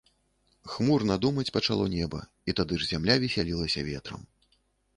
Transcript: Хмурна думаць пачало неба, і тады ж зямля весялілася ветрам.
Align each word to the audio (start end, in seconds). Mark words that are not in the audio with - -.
Хмурна 0.75 1.17
думаць 1.25 1.51
пачало 1.59 1.85
неба, 1.97 2.19
і 2.51 2.57
тады 2.61 2.73
ж 2.81 2.89
зямля 2.95 3.19
весялілася 3.25 3.87
ветрам. 3.91 4.21